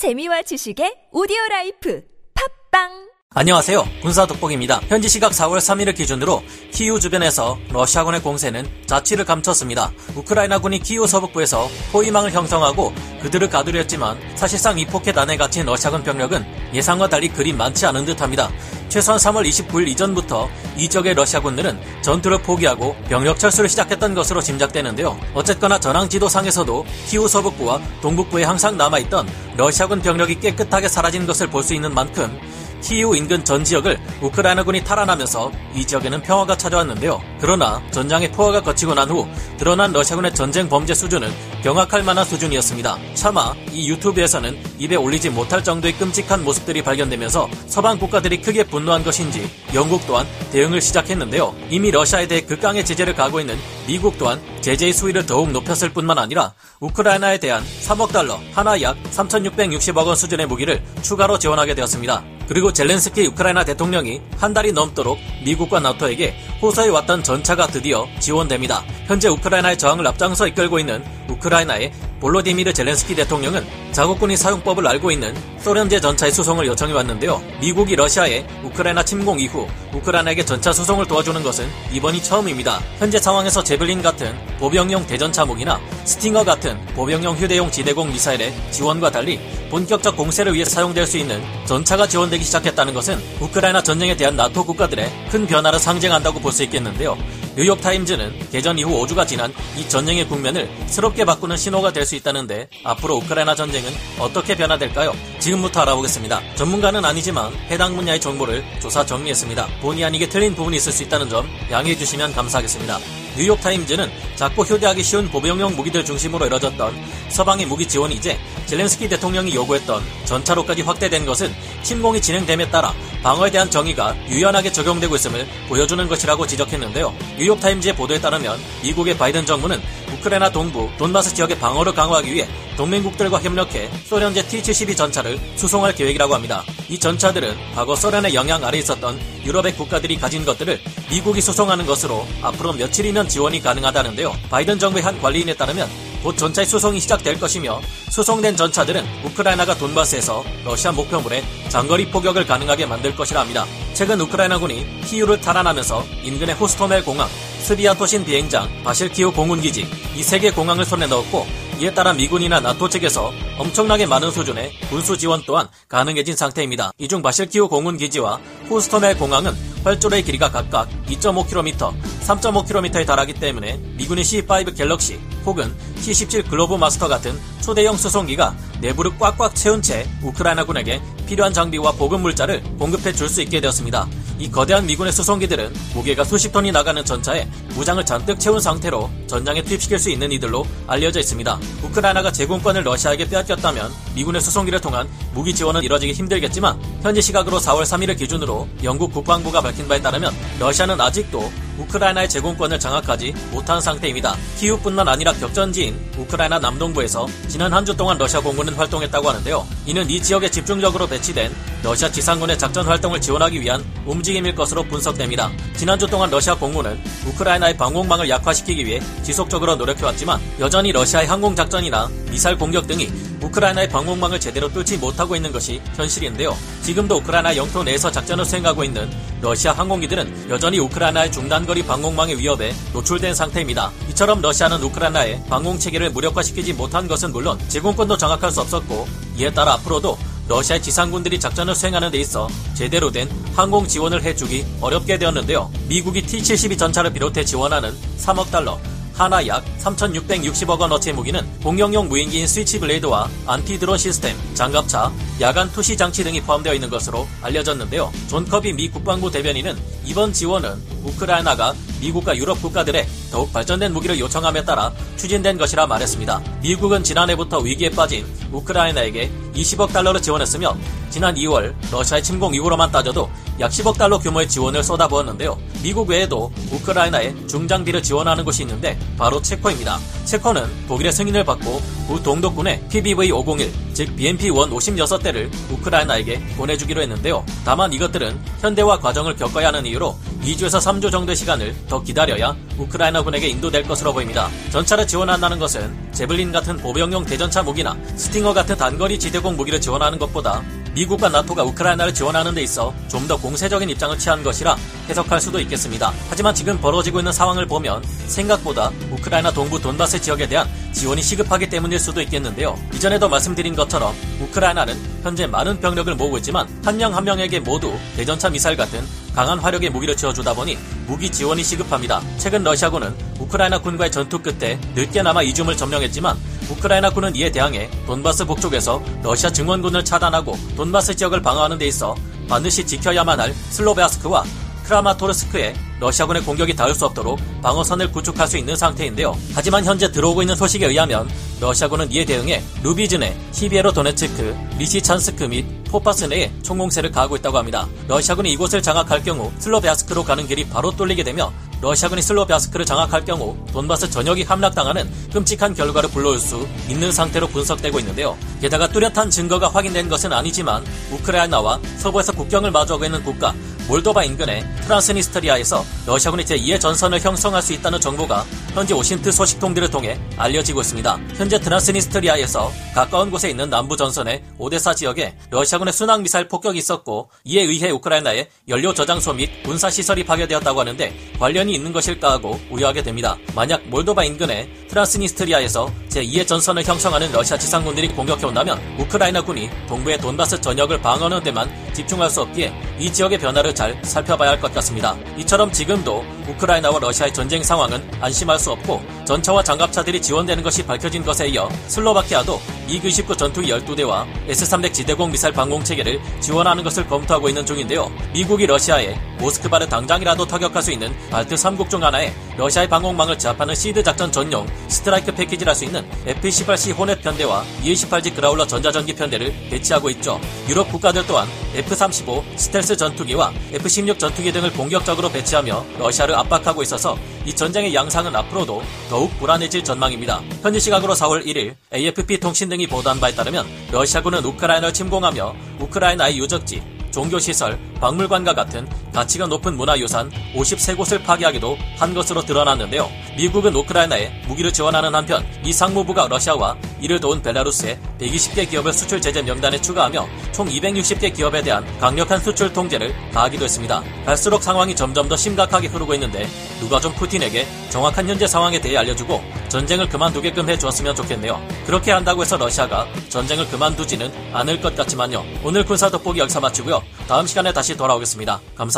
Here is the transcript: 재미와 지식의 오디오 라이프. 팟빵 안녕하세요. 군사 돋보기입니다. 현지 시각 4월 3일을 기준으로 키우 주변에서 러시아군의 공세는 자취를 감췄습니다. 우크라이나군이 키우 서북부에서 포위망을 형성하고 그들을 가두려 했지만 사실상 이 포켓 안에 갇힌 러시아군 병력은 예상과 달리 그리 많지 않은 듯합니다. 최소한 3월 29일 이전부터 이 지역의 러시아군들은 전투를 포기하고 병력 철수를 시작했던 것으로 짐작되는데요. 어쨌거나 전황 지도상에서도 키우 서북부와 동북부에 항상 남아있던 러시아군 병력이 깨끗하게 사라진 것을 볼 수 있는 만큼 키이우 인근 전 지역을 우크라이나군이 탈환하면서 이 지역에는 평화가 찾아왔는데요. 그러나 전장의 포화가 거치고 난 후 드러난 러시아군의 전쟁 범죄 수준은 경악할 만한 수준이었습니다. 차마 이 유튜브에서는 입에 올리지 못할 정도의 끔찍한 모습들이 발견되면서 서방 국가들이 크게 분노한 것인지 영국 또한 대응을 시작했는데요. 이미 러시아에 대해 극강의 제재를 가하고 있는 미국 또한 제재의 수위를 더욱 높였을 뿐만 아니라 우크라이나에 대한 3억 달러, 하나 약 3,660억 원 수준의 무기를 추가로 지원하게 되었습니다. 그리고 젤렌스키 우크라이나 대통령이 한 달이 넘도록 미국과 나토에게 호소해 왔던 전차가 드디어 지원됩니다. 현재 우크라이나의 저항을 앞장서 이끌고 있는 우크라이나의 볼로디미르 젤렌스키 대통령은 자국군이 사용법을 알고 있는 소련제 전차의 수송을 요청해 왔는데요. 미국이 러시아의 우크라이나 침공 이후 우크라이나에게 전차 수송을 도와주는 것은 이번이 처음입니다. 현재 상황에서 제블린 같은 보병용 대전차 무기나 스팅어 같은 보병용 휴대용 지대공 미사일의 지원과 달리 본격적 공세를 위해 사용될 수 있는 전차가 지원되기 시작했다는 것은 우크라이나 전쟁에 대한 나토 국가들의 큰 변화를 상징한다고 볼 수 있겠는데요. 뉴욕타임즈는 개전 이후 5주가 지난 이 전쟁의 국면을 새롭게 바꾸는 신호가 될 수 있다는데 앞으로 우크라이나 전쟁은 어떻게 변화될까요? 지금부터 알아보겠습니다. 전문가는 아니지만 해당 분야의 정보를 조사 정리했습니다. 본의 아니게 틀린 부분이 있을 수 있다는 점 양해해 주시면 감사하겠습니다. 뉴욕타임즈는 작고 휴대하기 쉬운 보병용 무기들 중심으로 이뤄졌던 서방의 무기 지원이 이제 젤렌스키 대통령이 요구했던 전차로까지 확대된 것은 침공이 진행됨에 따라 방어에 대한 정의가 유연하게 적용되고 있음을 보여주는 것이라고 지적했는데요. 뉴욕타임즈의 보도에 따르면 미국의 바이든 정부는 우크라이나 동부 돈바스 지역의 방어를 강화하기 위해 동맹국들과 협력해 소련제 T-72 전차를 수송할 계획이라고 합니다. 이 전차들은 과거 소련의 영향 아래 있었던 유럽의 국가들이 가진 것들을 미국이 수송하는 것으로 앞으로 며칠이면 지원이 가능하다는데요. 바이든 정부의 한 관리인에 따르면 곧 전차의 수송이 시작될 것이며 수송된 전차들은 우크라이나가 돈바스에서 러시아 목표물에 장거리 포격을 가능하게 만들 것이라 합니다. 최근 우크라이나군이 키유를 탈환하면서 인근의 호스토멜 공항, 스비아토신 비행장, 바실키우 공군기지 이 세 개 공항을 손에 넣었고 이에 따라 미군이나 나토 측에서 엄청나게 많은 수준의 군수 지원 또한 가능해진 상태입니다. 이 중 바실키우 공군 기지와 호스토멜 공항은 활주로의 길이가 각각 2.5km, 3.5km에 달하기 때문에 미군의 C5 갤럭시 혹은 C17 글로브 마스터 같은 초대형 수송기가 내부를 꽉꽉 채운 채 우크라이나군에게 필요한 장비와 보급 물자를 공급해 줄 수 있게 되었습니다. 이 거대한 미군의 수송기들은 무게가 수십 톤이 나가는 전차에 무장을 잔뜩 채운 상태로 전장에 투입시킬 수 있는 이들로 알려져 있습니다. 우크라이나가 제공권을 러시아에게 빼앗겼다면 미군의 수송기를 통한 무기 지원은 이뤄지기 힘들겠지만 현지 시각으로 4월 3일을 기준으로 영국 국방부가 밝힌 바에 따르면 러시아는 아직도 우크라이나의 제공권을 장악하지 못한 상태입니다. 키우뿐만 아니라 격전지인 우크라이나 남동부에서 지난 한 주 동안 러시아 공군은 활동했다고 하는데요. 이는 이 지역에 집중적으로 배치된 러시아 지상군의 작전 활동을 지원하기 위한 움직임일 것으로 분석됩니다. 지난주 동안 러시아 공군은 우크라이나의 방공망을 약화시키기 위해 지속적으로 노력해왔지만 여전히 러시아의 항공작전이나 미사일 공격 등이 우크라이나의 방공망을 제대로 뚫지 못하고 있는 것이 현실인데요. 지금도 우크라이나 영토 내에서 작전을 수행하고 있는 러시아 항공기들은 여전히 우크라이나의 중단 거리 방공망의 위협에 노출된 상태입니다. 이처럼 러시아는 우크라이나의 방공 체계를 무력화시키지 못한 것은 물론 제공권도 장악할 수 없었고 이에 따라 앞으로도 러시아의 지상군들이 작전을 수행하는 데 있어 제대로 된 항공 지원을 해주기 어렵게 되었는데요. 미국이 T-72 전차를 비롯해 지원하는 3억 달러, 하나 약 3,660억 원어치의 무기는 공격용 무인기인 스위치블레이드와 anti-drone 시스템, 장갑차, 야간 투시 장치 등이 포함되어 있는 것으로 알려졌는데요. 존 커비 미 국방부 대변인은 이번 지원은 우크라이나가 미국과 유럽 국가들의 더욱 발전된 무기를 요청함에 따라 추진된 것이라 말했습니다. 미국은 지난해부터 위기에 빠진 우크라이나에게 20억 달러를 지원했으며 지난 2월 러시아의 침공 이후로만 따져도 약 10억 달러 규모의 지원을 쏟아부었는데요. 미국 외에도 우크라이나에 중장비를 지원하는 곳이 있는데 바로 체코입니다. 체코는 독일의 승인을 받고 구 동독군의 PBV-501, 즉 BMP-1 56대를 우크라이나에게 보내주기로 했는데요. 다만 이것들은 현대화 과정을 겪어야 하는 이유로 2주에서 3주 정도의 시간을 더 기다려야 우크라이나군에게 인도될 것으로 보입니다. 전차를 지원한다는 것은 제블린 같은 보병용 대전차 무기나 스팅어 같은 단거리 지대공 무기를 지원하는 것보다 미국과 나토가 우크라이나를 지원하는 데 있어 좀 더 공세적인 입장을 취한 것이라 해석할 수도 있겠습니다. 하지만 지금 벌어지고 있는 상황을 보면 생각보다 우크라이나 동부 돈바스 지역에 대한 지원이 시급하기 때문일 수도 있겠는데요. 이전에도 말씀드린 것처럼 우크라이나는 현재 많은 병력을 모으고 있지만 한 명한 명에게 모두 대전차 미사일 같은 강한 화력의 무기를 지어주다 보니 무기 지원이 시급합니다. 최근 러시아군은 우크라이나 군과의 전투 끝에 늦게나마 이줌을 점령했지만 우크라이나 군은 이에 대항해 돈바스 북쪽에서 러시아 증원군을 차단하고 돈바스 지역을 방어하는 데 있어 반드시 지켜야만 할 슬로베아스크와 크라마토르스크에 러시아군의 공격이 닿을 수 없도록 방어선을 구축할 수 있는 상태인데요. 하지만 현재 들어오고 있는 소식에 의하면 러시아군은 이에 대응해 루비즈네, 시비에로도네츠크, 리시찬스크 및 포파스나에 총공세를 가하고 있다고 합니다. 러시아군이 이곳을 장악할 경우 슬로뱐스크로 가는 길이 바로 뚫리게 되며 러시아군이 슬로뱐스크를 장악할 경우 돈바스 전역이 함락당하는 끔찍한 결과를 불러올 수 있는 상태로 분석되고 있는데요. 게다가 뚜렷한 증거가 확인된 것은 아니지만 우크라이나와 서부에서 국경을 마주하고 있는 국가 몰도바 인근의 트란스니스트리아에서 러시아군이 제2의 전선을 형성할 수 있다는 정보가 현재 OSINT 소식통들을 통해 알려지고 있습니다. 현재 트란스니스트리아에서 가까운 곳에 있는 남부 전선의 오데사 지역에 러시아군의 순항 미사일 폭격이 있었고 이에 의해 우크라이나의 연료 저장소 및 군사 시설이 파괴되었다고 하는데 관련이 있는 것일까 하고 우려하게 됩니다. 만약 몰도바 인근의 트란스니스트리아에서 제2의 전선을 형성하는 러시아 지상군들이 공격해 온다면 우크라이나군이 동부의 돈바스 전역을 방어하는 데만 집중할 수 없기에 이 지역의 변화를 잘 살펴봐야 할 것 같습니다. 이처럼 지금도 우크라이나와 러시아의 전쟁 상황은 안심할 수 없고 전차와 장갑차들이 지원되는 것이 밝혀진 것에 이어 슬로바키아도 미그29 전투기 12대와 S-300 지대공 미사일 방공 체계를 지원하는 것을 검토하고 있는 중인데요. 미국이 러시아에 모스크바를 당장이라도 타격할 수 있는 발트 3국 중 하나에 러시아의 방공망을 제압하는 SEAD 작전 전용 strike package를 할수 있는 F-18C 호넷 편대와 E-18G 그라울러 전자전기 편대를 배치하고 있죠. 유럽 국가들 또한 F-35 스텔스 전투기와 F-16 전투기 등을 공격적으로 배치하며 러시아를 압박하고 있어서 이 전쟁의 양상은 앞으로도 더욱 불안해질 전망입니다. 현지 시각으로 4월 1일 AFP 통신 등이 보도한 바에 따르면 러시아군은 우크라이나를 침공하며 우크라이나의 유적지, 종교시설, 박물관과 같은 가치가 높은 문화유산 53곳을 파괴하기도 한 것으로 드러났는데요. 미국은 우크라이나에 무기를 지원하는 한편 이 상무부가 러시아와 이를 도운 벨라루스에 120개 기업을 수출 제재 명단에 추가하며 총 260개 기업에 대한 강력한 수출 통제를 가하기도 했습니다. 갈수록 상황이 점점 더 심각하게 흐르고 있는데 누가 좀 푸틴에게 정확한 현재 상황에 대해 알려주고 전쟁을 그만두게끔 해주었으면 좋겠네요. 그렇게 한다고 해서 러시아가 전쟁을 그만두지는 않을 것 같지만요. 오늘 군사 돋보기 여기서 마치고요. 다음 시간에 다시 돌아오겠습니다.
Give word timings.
재미와 0.00 0.40
지식의 0.48 1.12
오디오 1.12 1.36
라이프. 1.50 2.00
팟빵 2.32 3.09
안녕하세요. 3.32 3.86
군사 4.02 4.26
돋보기입니다. 4.26 4.80
현지 4.88 5.08
시각 5.08 5.30
4월 5.30 5.58
3일을 5.58 5.94
기준으로 5.94 6.42
키우 6.72 6.98
주변에서 6.98 7.56
러시아군의 7.70 8.22
공세는 8.22 8.68
자취를 8.86 9.24
감췄습니다. 9.24 9.92
우크라이나군이 10.16 10.80
키우 10.80 11.06
서북부에서 11.06 11.68
포위망을 11.92 12.32
형성하고 12.32 12.92
그들을 13.22 13.48
가두려 13.48 13.78
했지만 13.78 14.18
사실상 14.34 14.80
이 14.80 14.84
포켓 14.84 15.16
안에 15.16 15.36
갇힌 15.36 15.64
러시아군 15.64 16.02
병력은 16.02 16.44
예상과 16.74 17.08
달리 17.08 17.28
그리 17.28 17.52
많지 17.52 17.86
않은 17.86 18.04
듯합니다. 18.04 18.50
최소한 18.88 19.20
3월 19.20 19.46
29일 19.48 19.86
이전부터 19.86 20.48
이 20.76 20.88
지역의 20.88 21.14
러시아군들은 21.14 21.78
전투를 22.02 22.42
포기하고 22.42 22.96
병력 23.08 23.38
철수를 23.38 23.68
시작했던 23.68 24.12
것으로 24.14 24.40
짐작되는데요. 24.40 25.16
어쨌거나 25.34 25.78
전황 25.78 26.08
지도상에서도 26.08 26.84
키우 27.06 27.28
서북부와 27.28 27.80
동북부에 28.02 28.42
항상 28.42 28.76
남아있던 28.76 29.28
러시아군 29.56 30.02
병력이 30.02 30.40
깨끗하게 30.40 30.88
사라진 30.88 31.28
것을 31.28 31.46
볼 31.46 31.62
수 31.62 31.74
있는 31.74 31.94
만큼 31.94 32.40
키이우 32.80 33.14
인근 33.16 33.44
전 33.44 33.62
지역을 33.64 33.98
우크라이나군이 34.22 34.84
탈환하면서 34.84 35.52
이 35.74 35.86
지역에는 35.86 36.22
평화가 36.22 36.56
찾아왔는데요. 36.56 37.20
그러나 37.40 37.82
전장의 37.90 38.32
포화가 38.32 38.62
거치고 38.62 38.94
난 38.94 39.10
후 39.10 39.26
드러난 39.58 39.92
러시아군의 39.92 40.34
전쟁 40.34 40.68
범죄 40.68 40.94
수준은 40.94 41.30
경악할 41.62 42.02
만한 42.04 42.24
수준이었습니다. 42.24 42.96
차마 43.14 43.54
이 43.72 43.90
유튜브에서는 43.90 44.56
입에 44.78 44.96
올리지 44.96 45.30
못할 45.30 45.62
정도의 45.64 45.94
끔찍한 45.94 46.44
모습들이 46.44 46.82
발견되면서 46.82 47.48
서방 47.66 47.98
국가들이 47.98 48.40
크게 48.40 48.64
분노한 48.64 49.02
것인지 49.04 49.50
영국 49.74 50.06
또한 50.06 50.26
대응을 50.52 50.80
시작했는데요. 50.80 51.54
이미 51.70 51.90
러시아에 51.90 52.26
대해 52.28 52.40
극강의 52.42 52.84
제재를 52.84 53.14
가하고 53.14 53.40
있는 53.40 53.56
미국 53.86 54.16
또한 54.18 54.40
제재의 54.60 54.92
수위를 54.92 55.26
더욱 55.26 55.50
높였을 55.50 55.90
뿐만 55.90 56.18
아니라 56.18 56.54
우크라이나에 56.80 57.38
대한 57.38 57.64
3억 57.82 58.12
달러, 58.12 58.38
하나 58.52 58.80
약 58.80 58.96
3,660억 59.10 60.06
원 60.06 60.14
수준의 60.16 60.46
무기를 60.46 60.82
추가로 61.02 61.38
지원하게 61.38 61.74
되었습니다. 61.74 62.39
그리고 62.50 62.72
젤렌스키 62.72 63.28
우크라이나 63.28 63.64
대통령이 63.64 64.20
한 64.36 64.52
달이 64.52 64.72
넘도록 64.72 65.18
미국과 65.44 65.78
나토에게 65.78 66.34
호소해 66.60 66.88
왔던 66.88 67.22
전차가 67.22 67.68
드디어 67.68 68.08
지원됩니다. 68.18 68.82
현재 69.06 69.28
우크라이나의 69.28 69.78
저항을 69.78 70.04
앞장서 70.08 70.48
이끌고 70.48 70.80
있는 70.80 71.04
우크라이나의 71.28 71.92
볼로디미르 72.20 72.72
젤렌스키 72.74 73.14
대통령은 73.14 73.66
자국군이 73.92 74.36
사용법을 74.36 74.86
알고 74.86 75.10
있는 75.10 75.34
소련제 75.58 76.00
전차의 76.00 76.32
수송을 76.32 76.66
요청해 76.66 76.92
왔는데요. 76.92 77.42
미국이 77.60 77.96
러시아의 77.96 78.46
우크라이나 78.62 79.02
침공 79.02 79.40
이후 79.40 79.66
우크라이나에게 79.94 80.44
전차 80.44 80.72
수송을 80.72 81.06
도와주는 81.06 81.42
것은 81.42 81.66
이번이 81.92 82.22
처음입니다. 82.22 82.78
현재 82.98 83.18
상황에서 83.18 83.64
제블린 83.64 84.02
같은 84.02 84.34
보병용 84.58 85.06
대전차 85.06 85.44
무기나 85.46 85.80
스팅어 86.04 86.44
같은 86.44 86.78
보병용 86.94 87.36
휴대용 87.36 87.70
지대공 87.70 88.12
미사일의 88.12 88.54
지원과 88.70 89.10
달리 89.10 89.40
본격적 89.70 90.16
공세를 90.16 90.54
위해 90.54 90.64
사용될 90.64 91.06
수 91.06 91.16
있는 91.16 91.42
전차가 91.66 92.06
지원되기 92.06 92.44
시작했다는 92.44 92.92
것은 92.94 93.18
우크라이나 93.40 93.82
전쟁에 93.82 94.14
대한 94.16 94.36
나토 94.36 94.64
국가들의 94.64 95.10
큰 95.30 95.46
변화를 95.46 95.78
상징한다고 95.78 96.38
볼 96.40 96.50
수 96.50 96.64
있겠는데요. 96.64 97.16
뉴욕타임즈는 97.60 98.48
개전 98.50 98.78
이후 98.78 98.90
5주가 99.04 99.28
지난 99.28 99.52
이 99.76 99.86
전쟁의 99.86 100.26
국면을 100.28 100.66
새롭게 100.86 101.26
바꾸는 101.26 101.58
신호가 101.58 101.92
될 101.92 102.00
수 102.06 102.16
있다는데 102.16 102.68
앞으로 102.84 103.16
우크라이나 103.16 103.54
전쟁은 103.54 103.90
어떻게 104.18 104.56
변화될까요? 104.56 105.12
지금부터 105.38 105.82
알아보겠습니다. 105.82 106.40
전문가는 106.54 107.04
아니지만 107.04 107.52
해당 107.70 107.94
분야의 107.94 108.18
정보를 108.18 108.64
조사 108.80 109.04
정리했습니다. 109.04 109.66
본의 109.82 110.06
아니게 110.06 110.26
틀린 110.30 110.54
부분이 110.54 110.78
있을 110.78 110.90
수 110.90 111.02
있다는 111.02 111.28
점 111.28 111.46
양해해 111.70 111.94
주시면 111.96 112.32
감사하겠습니다. 112.32 113.19
뉴욕타임즈는 113.36 114.10
작고 114.36 114.64
휴대하기 114.64 115.02
쉬운 115.02 115.28
보병용 115.30 115.76
무기들 115.76 116.04
중심으로 116.04 116.46
이뤄졌던 116.46 116.94
서방의 117.28 117.66
무기 117.66 117.86
지원이 117.86 118.14
이제 118.14 118.38
젤렌스키 118.66 119.08
대통령이 119.08 119.54
요구했던 119.54 120.02
전차로까지 120.24 120.82
확대된 120.82 121.26
것은 121.26 121.52
침공이 121.82 122.20
진행됨에 122.20 122.70
따라 122.70 122.94
방어에 123.22 123.50
대한 123.50 123.70
정의가 123.70 124.16
유연하게 124.28 124.72
적용되고 124.72 125.14
있음을 125.16 125.46
보여주는 125.68 126.06
것이라고 126.08 126.46
지적했는데요. 126.46 127.14
뉴욕타임즈의 127.38 127.96
보도에 127.96 128.20
따르면 128.20 128.58
미국의 128.82 129.16
바이든 129.18 129.46
정부는 129.46 129.80
우크라이나 130.20 130.50
동부 130.50 130.90
돈바스 130.98 131.34
지역의 131.34 131.58
방어를 131.58 131.92
강화하기 131.92 132.32
위해 132.32 132.48
동맹국들과 132.76 133.40
협력해 133.40 133.90
소련제 134.04 134.46
T-72 134.46 134.96
전차를 134.96 135.38
수송할 135.56 135.94
계획이라고 135.94 136.34
합니다. 136.34 136.62
이 136.88 136.98
전차들은 136.98 137.56
과거 137.74 137.96
소련의 137.96 138.34
영향 138.34 138.64
아래 138.64 138.78
있었던 138.78 139.18
유럽의 139.44 139.74
국가들이 139.74 140.16
가진 140.16 140.44
것들을 140.44 140.80
미국이 141.10 141.40
수송하는 141.40 141.86
것으로 141.86 142.26
앞으로 142.42 142.72
며칠이면 142.74 143.28
지원이 143.28 143.60
가능하다는데요. 143.60 144.34
바이든 144.50 144.78
정부의 144.78 145.04
한 145.04 145.20
관리인에 145.20 145.54
따르면 145.54 145.88
곧 146.22 146.36
전차의 146.36 146.66
수송이 146.66 147.00
시작될 147.00 147.38
것이며 147.40 147.80
수송된 148.10 148.56
전차들은 148.56 149.04
우크라이나가 149.24 149.74
돈바스에서 149.76 150.44
러시아 150.64 150.92
목표물에 150.92 151.42
장거리 151.68 152.10
포격을 152.10 152.46
가능하게 152.46 152.86
만들 152.86 153.14
것이라 153.16 153.40
합니다. 153.40 153.64
최근 153.94 154.20
우크라이나군이 154.20 154.86
키유를 155.06 155.40
탈환하면서 155.40 156.04
인근의 156.22 156.54
호스토멜 156.56 157.02
공항, 157.02 157.28
스비아토신 157.62 158.24
비행장, 158.24 158.68
바실키우 158.84 159.32
공군기지 159.32 159.86
이 160.16 160.20
세 160.20 160.38
개 160.38 160.50
공항을 160.50 160.84
손에 160.84 161.06
넣었고 161.06 161.46
이에 161.80 161.94
따라 161.94 162.12
미군이나 162.12 162.60
나토 162.60 162.90
측에서 162.90 163.32
엄청나게 163.58 164.04
많은 164.04 164.30
수준의 164.30 164.72
군수 164.90 165.16
지원 165.16 165.42
또한 165.46 165.66
가능해진 165.88 166.36
상태입니다. 166.36 166.92
이 166.98 167.08
중 167.08 167.22
바실키우 167.22 167.68
공군 167.68 167.96
기지와 167.96 168.38
호스토멜 168.68 169.14
공항은 169.14 169.52
활주로의 169.82 170.22
길이가 170.22 170.50
각각 170.50 170.88
2.5km, 171.06 171.94
3.5km에 172.26 173.06
달하기 173.06 173.32
때문에 173.34 173.78
미군의 173.96 174.24
C5 174.24 174.76
갤럭시 174.76 175.18
혹은 175.46 175.74
C17 176.02 176.50
글로브 176.50 176.74
마스터 176.74 177.08
같은 177.08 177.32
초대형 177.62 177.96
수송기가 177.96 178.54
내부를 178.82 179.12
꽉꽉 179.18 179.54
채운 179.54 179.80
채 179.80 180.06
우크라이나군에게 180.22 181.00
필요한 181.26 181.52
장비와 181.54 181.92
보급 181.92 182.20
물자를 182.20 182.62
공급해 182.78 183.12
줄 183.14 183.30
수 183.30 183.40
있게 183.42 183.60
되었습니다. 183.60 184.06
이 184.40 184.50
거대한 184.50 184.86
미군의 184.86 185.12
수송기들은 185.12 185.70
무게가 185.94 186.24
수십 186.24 186.50
톤이 186.50 186.72
나가는 186.72 187.04
전차에 187.04 187.46
무장을 187.74 188.04
잔뜩 188.06 188.40
채운 188.40 188.58
상태로 188.58 189.10
전장에 189.26 189.62
투입시킬 189.62 189.98
수 189.98 190.08
있는 190.08 190.32
이들로 190.32 190.66
알려져 190.86 191.20
있습니다. 191.20 191.60
우크라이나가 191.82 192.32
제공권을 192.32 192.82
러시아에게 192.82 193.28
빼앗겼다면 193.28 193.92
미군의 194.14 194.40
수송기를 194.40 194.80
통한 194.80 195.06
무기 195.34 195.54
지원은 195.54 195.82
이뤄지기 195.82 196.14
힘들겠지만 196.14 196.80
현지 197.02 197.20
시각으로 197.20 197.58
4월 197.58 197.82
3일을 197.82 198.16
기준으로 198.16 198.66
영국 198.82 199.12
국방부가 199.12 199.60
밝힌 199.60 199.86
바에 199.86 200.00
따르면 200.00 200.32
러시아는 200.58 200.98
아직도 200.98 201.52
우크라이나의 201.80 202.28
제공권을 202.28 202.78
장악하지 202.78 203.34
못한 203.50 203.80
상태입니다. 203.80 204.36
키우뿐만 204.58 205.08
아니라 205.08 205.32
격전지인 205.32 205.98
우크라이나 206.18 206.58
남동부에서 206.58 207.26
지난 207.48 207.72
한 207.72 207.80
주 207.80 207.96
동안 207.96 208.18
러시아 208.18 208.40
공군은 208.40 208.74
활동했다고 208.74 209.26
하는데요. 209.30 209.66
이는 209.86 210.08
이 210.10 210.22
지역에 210.22 210.50
집중적으로 210.50 211.06
배치된 211.08 211.50
러시아 211.82 212.10
지상군의 212.12 212.58
작전 212.58 212.86
활동을 212.86 213.20
지원하기 213.20 213.58
위한 213.60 213.82
움직임일 214.04 214.54
것으로 214.54 214.82
분석됩니다. 214.84 215.50
지난주 215.76 216.06
동안 216.06 216.28
러시아 216.30 216.54
공군은 216.54 217.00
우크라이나의 217.26 217.76
방공망을 217.78 218.28
약화시키기 218.28 218.84
위해 218.84 219.00
지속적으로 219.22 219.76
노력해왔지만 219.76 220.38
여전히 220.60 220.92
러시아의 220.92 221.26
항공작전이나 221.26 222.10
미사일 222.30 222.58
공격 222.58 222.86
등이 222.86 223.10
우크라이나의 223.40 223.88
방공망을 223.88 224.38
제대로 224.38 224.68
뚫지 224.70 224.98
못하고 224.98 225.34
있는 225.34 225.50
것이 225.50 225.80
현실인데요. 225.96 226.54
지금도 226.82 227.16
우크라이나 227.16 227.56
영토 227.56 227.82
내에서 227.82 228.10
작전을 228.10 228.44
수행하고 228.44 228.84
있는 228.84 229.10
러시아 229.40 229.72
항공기들은 229.72 230.50
여전히 230.50 230.78
우크라이나의 230.78 231.32
중단 231.32 231.64
거리 231.70 231.84
방공망의 231.84 232.36
위협에 232.36 232.74
노출된 232.92 233.32
상태입니다. 233.32 233.92
이처럼 234.08 234.40
러시아는 234.40 234.82
우크라이나의 234.82 235.44
방공 235.48 235.78
체계를 235.78 236.10
무력화시키지 236.10 236.72
못한 236.72 237.06
것은 237.06 237.30
물론 237.30 237.60
제공권도 237.68 238.16
장악할 238.16 238.50
수 238.50 238.60
없었고 238.62 239.06
이에 239.36 239.52
따라 239.52 239.74
앞으로도 239.74 240.18
러시아의 240.48 240.82
지상군들이 240.82 241.38
작전을 241.38 241.76
수행하는 241.76 242.10
데 242.10 242.18
있어 242.18 242.48
제대로 242.74 243.12
된 243.12 243.30
항공 243.54 243.86
지원을 243.86 244.24
해주기 244.24 244.66
어렵게 244.80 245.16
되었는데요. 245.18 245.70
미국이 245.86 246.22
T-72 246.22 246.76
전차를 246.76 247.12
비롯해 247.12 247.44
지원하는 247.44 247.96
3억 248.18 248.50
달러, 248.50 248.76
하나 249.14 249.46
약 249.46 249.64
3,660억 249.78 250.76
원어치의 250.80 251.14
무기는 251.14 251.40
공격용 251.62 252.08
무인기인 252.08 252.48
스위치블레이드와 252.48 253.28
anti-drone 253.46 253.96
시스템, 253.96 254.36
장갑차, 254.54 255.12
야간 255.40 255.72
투시 255.72 255.96
장치 255.96 256.22
등이 256.22 256.42
포함되어 256.42 256.74
있는 256.74 256.90
것으로 256.90 257.26
알려졌는데요. 257.40 258.12
존 258.28 258.44
커비 258.44 258.74
미 258.74 258.90
국방부 258.90 259.30
대변인은 259.30 259.74
이번 260.04 260.34
지원은 260.34 260.74
우크라이나가 261.02 261.74
미국과 262.02 262.36
유럽 262.36 262.60
국가들의 262.60 263.06
더욱 263.30 263.50
발전된 263.50 263.92
무기를 263.92 264.18
요청함에 264.18 264.64
따라 264.64 264.92
추진된 265.16 265.56
것이라 265.56 265.86
말했습니다. 265.86 266.42
미국은 266.62 267.02
지난해부터 267.02 267.60
위기에 267.60 267.90
빠진 267.90 268.26
우크라이나에게 268.52 269.30
20억 269.54 269.92
달러를 269.92 270.20
지원했으며 270.20 270.76
지난 271.08 271.34
2월 271.34 271.74
러시아의 271.90 272.22
침공 272.22 272.54
이후로만 272.54 272.92
따져도 272.92 273.30
약 273.60 273.70
10억 273.70 273.96
달러 273.96 274.18
규모의 274.18 274.48
지원을 274.48 274.82
쏟아부었는데요. 274.82 275.58
미국 275.82 276.08
외에도 276.08 276.52
우크라이나에 276.70 277.34
중장비를 277.46 278.02
지원하는 278.02 278.44
곳이 278.44 278.62
있는데 278.62 278.98
바로 279.16 279.40
체코입니다. 279.40 279.98
체코는 280.24 280.86
독일의 280.86 281.12
승인을 281.12 281.44
받고 281.44 281.82
구 282.06 282.22
동독군의 282.22 282.88
PBV-501, 282.90 283.89
즉 284.00 284.16
BMP-1 284.16 284.70
56대를 284.70 285.50
우크라이나에게 285.70 286.40
보내주기로 286.56 287.02
했는데요. 287.02 287.44
다만 287.66 287.92
이것들은 287.92 288.40
현대화 288.62 288.98
과정을 288.98 289.36
겪어야 289.36 289.66
하는 289.66 289.84
이유로 289.84 290.16
2주에서 290.42 290.80
3주 290.80 291.10
정도의 291.10 291.36
시간을 291.36 291.74
더 291.86 292.02
기다려야 292.02 292.56
우크라이나군에게 292.78 293.48
인도될 293.48 293.82
것으로 293.82 294.14
보입니다. 294.14 294.48
전차를 294.70 295.06
지원한다는 295.06 295.58
것은 295.58 295.94
제블린 296.12 296.50
같은 296.50 296.78
보병용 296.78 297.26
대전차 297.26 297.62
무기나 297.62 297.94
스팅어 298.16 298.54
같은 298.54 298.74
단거리 298.74 299.18
지대공 299.18 299.58
무기를 299.58 299.78
지원하는 299.78 300.18
것보다 300.18 300.62
미국과 300.94 301.28
나토가 301.28 301.62
우크라이나를 301.64 302.12
지원하는 302.14 302.54
데 302.54 302.62
있어 302.62 302.92
좀 303.08 303.30
더 303.30 303.36
공세적인 303.36 303.88
입장을 303.90 304.18
취한 304.18 304.42
것이라 304.42 304.76
해석할 305.08 305.40
수도 305.40 305.60
있겠습니다. 305.60 306.12
하지만 306.28 306.52
지금 306.52 306.80
벌어지고 306.80 307.20
있는 307.20 307.32
상황을 307.32 307.64
보면 307.66 308.02
생각보다 308.26 308.90
우크라이나 309.12 309.52
동부 309.52 309.80
돈바스 309.80 310.20
지역에 310.20 310.48
대한 310.48 310.68
지원이 310.92 311.22
시급하기 311.22 311.68
때문일 311.70 312.00
수도 312.00 312.20
있겠는데요. 312.22 312.76
이전에도 312.92 313.28
말씀드린 313.28 313.76
것처럼 313.76 314.12
우크라이나는 314.40 314.96
현재 315.22 315.46
많은 315.46 315.78
병력을 315.80 316.12
모으고 316.16 316.38
있지만 316.38 316.66
한 316.84 316.96
명한 316.96 317.22
명에게 317.22 317.60
모두 317.60 317.96
대전차 318.16 318.50
미사일 318.50 318.76
같은 318.76 319.00
강한 319.32 319.60
화력의 319.60 319.90
무기를 319.90 320.16
지어주다 320.16 320.54
보니 320.54 320.76
무기 321.06 321.30
지원이 321.30 321.62
시급합니다. 321.62 322.20
최근 322.38 322.64
러시아군은 322.64 323.14
우크라이나 323.38 323.78
군과의 323.78 324.10
전투 324.10 324.40
끝에 324.40 324.76
늦게나마 324.96 325.42
이줌을 325.44 325.76
점령했지만 325.76 326.36
우크라이나 326.70 327.10
군은 327.10 327.34
이에 327.36 327.50
대항해 327.50 327.90
돈바스 328.06 328.46
북쪽에서 328.46 329.02
러시아 329.22 329.50
증원군을 329.50 330.04
차단하고 330.04 330.56
돈바스 330.76 331.16
지역을 331.16 331.42
방어하는 331.42 331.78
데 331.78 331.86
있어 331.86 332.14
반드시 332.48 332.86
지켜야만 332.86 333.40
할 333.40 333.54
슬로베아스크와 333.70 334.44
크라마토르스크에 334.84 335.74
러시아군의 336.00 336.42
공격이 336.42 336.74
닿을 336.74 336.94
수 336.94 337.06
없도록 337.06 337.38
방어선을 337.62 338.10
구축할 338.10 338.48
수 338.48 338.58
있는 338.58 338.74
상태인데요. 338.74 339.36
하지만 339.54 339.84
현재 339.84 340.10
들어오고 340.10 340.42
있는 340.42 340.56
소식에 340.56 340.86
의하면 340.86 341.28
러시아군은 341.60 342.10
이에 342.10 342.24
대응해 342.24 342.62
루비즈네, 342.82 343.36
시비에로도네츠크, 343.54 344.56
리시찬스크 344.78 345.44
및 345.44 345.64
포파스나에 345.90 346.52
총공세를 346.62 347.10
가하고 347.10 347.34
있다고 347.36 347.58
합니다. 347.58 347.88
러시아군이 348.06 348.52
이곳을 348.52 348.80
장악할 348.80 349.24
경우 349.24 349.50
슬로뱐스크로 349.58 350.22
가는 350.22 350.46
길이 350.46 350.64
바로 350.68 350.92
뚫리게 350.92 351.24
되며 351.24 351.52
러시아군이 351.82 352.22
슬로뱐스크를 352.22 352.86
장악할 352.86 353.24
경우 353.24 353.56
돈바스 353.72 354.10
전역이 354.10 354.44
함락당하는 354.44 355.10
끔찍한 355.32 355.74
결과를 355.74 356.10
불러올 356.10 356.38
수 356.38 356.68
있는 356.88 357.10
상태로 357.10 357.48
분석되고 357.48 357.98
있는데요. 357.98 358.36
게다가 358.60 358.86
뚜렷한 358.88 359.30
증거가 359.30 359.68
확인된 359.68 360.08
것은 360.08 360.32
아니지만 360.32 360.84
우크라이나와 361.10 361.80
서부에서 361.98 362.32
국경을 362.32 362.70
마주하고 362.70 363.04
있는 363.04 363.24
국가 363.24 363.52
몰도바 363.90 364.22
인근의 364.22 364.64
트란스니스트리아에서 364.82 365.84
러시아군이 366.06 366.44
제2의 366.44 366.80
전선을 366.80 367.20
형성할 367.20 367.60
수 367.60 367.72
있다는 367.72 368.00
정보가 368.00 368.44
현재 368.72 368.94
OSINT 368.94 369.32
소식통들을 369.32 369.90
통해 369.90 370.16
알려지고 370.36 370.80
있습니다. 370.82 371.18
현재 371.34 371.58
트란스니스트리아에서 371.58 372.70
가까운 372.94 373.32
곳에 373.32 373.50
있는 373.50 373.68
남부 373.68 373.96
전선의 373.96 374.44
오데사 374.58 374.94
지역에 374.94 375.34
러시아군의 375.50 375.92
순항 375.92 376.22
미사일 376.22 376.46
폭격이 376.46 376.78
있었고 376.78 377.30
이에 377.42 377.62
의해 377.62 377.90
우크라이나의 377.90 378.48
연료 378.68 378.94
저장소 378.94 379.32
및 379.32 379.50
군사 379.64 379.90
시설이 379.90 380.22
파괴되었다고 380.24 380.78
하는데 380.78 381.12
관련이 381.40 381.74
있는 381.74 381.92
것일까 381.92 382.30
하고 382.30 382.60
우려하게 382.70 383.02
됩니다. 383.02 383.36
만약 383.56 383.82
몰도바 383.88 384.22
인근의 384.22 384.86
트란스니스트리아에서 384.86 385.90
제2의 386.10 386.46
전선을 386.46 386.84
형성하는 386.84 387.32
러시아 387.32 387.58
지상군들이 387.58 388.10
공격해 388.10 388.46
온다면 388.46 388.80
우크라이나군이 389.00 389.68
동부의 389.88 390.18
돈바스 390.18 390.60
전역을 390.60 391.00
방어하는 391.00 391.42
데만 391.42 391.68
집중할 391.92 392.30
수 392.30 392.42
없기에 392.42 392.72
이 392.98 393.12
지역의 393.12 393.38
변화를 393.38 393.74
잘 393.74 393.98
살펴봐야 394.02 394.50
할 394.50 394.60
것 394.60 394.72
같습니다. 394.74 395.16
이처럼 395.38 395.72
지금도 395.72 396.22
우크라이나와 396.48 396.98
러시아의 396.98 397.32
전쟁 397.32 397.62
상황은 397.62 398.02
안심할 398.20 398.58
수 398.58 398.72
없고 398.72 399.00
전차와 399.24 399.62
장갑차들이 399.64 400.20
지원되는 400.20 400.62
것이 400.62 400.84
밝혀진 400.84 401.24
것에 401.24 401.48
이어 401.48 401.68
슬로바키아도 401.88 402.60
미그29 402.88 403.38
전투기 403.38 403.70
12대와 403.72 404.26
S-300 404.48 404.92
지대공 404.92 405.30
미사일 405.30 405.54
방공 405.54 405.82
체계를 405.82 406.20
지원하는 406.40 406.84
것을 406.84 407.06
검토하고 407.06 407.48
있는 407.48 407.64
중인데요. 407.64 408.10
미국이 408.34 408.66
러시아에 408.66 409.16
모스크바를 409.40 409.88
당장이라도 409.88 410.46
타격할 410.46 410.82
수 410.82 410.92
있는 410.92 411.12
발트 411.30 411.54
3국 411.54 411.88
중 411.90 412.02
하나에 412.02 412.32
러시아의 412.56 412.88
방공망을 412.88 413.38
제압하는 413.38 413.74
SEAD 413.74 414.02
작전 414.02 414.30
전용 414.30 414.66
strike 414.88 415.34
package를 415.34 415.70
할수 415.70 415.84
있는 415.84 416.06
F-18C 416.26 416.96
호넷 416.96 417.22
편대와 417.22 417.64
E-18G 417.82 418.34
그라울러 418.34 418.66
전자전기 418.66 419.14
편대를 419.14 419.52
배치하고 419.70 420.10
있죠. 420.10 420.40
유럽 420.68 420.90
국가들 420.90 421.26
또한 421.26 421.48
F-35 421.74 422.42
스텔스 422.56 422.96
전투기와 422.96 423.52
F-16 423.72 424.18
전투기 424.18 424.52
등을 424.52 424.72
공격적으로 424.72 425.30
배치하며 425.30 425.84
러시아를 425.98 426.34
압박하고 426.34 426.82
있어서 426.82 427.16
이 427.46 427.54
전쟁의 427.54 427.94
양상은 427.94 428.36
앞으로도 428.36 428.82
더욱 429.08 429.36
불안해질 429.38 429.82
전망입니다. 429.82 430.42
현지 430.62 430.78
시각으로 430.80 431.14
4월 431.14 431.46
1일 431.46 431.74
AFP 431.94 432.38
통신 432.38 432.68
등이 432.68 432.86
보도한 432.86 433.18
바에 433.18 433.34
따르면 433.34 433.66
러시아군은 433.90 434.44
우크라이나를 434.44 434.92
침공하며 434.92 435.54
우크라이나의 435.80 436.38
유적지, 436.38 436.82
종교시설, 437.10 437.78
박물관과 438.00 438.54
같은 438.54 438.88
가치가 439.12 439.46
높은 439.46 439.76
문화유산 439.76 440.30
53곳을 440.54 441.22
파괴하기도 441.24 441.76
한 441.98 442.14
것으로 442.14 442.42
드러났는데요. 442.42 443.08
미국은 443.36 443.74
우크라이나에 443.74 444.30
무기를 444.46 444.72
지원하는 444.72 445.14
한편 445.14 445.46
이 445.64 445.72
상무부가 445.72 446.28
러시아와 446.28 446.76
이를 447.00 447.20
도운 447.20 447.42
벨라루스에 447.42 447.98
120개 448.20 448.68
기업을 448.68 448.92
수출 448.92 449.20
제재 449.20 449.42
명단에 449.42 449.80
추가하며 449.80 450.28
총 450.52 450.68
260개 450.68 451.34
기업에 451.34 451.62
대한 451.62 451.84
강력한 451.98 452.38
수출 452.40 452.72
통제를 452.72 453.14
가하기도 453.32 453.64
했습니다. 453.64 454.02
갈수록 454.24 454.62
상황이 454.62 454.94
점점 454.94 455.28
더 455.28 455.36
심각하게 455.36 455.88
흐르고 455.88 456.14
있는데 456.14 456.46
누가 456.80 457.00
좀 457.00 457.14
푸틴에게 457.14 457.66
정확한 457.90 458.28
현재 458.28 458.46
상황에 458.46 458.80
대해 458.80 458.96
알려주고 458.98 459.42
전쟁을 459.68 460.08
그만두게끔 460.08 460.68
해주었으면 460.68 461.14
좋겠네요. 461.14 461.60
그렇게 461.86 462.10
한다고 462.12 462.42
해서 462.42 462.56
러시아가 462.56 463.06
전쟁을 463.28 463.68
그만두지는 463.68 464.30
않을 464.52 464.80
것 464.80 464.94
같지만요. 464.96 465.44
오늘 465.64 465.84
군사 465.84 466.10
돋보기 466.10 466.40
여기서 466.40 466.60
마치고요. 466.60 467.02
다음 467.28 467.46
시간에 467.46 467.72
다시 467.72 467.96
돌아오겠습니다. 467.96 468.60